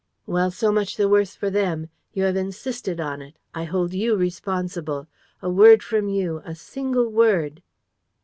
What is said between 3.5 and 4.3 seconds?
I hold you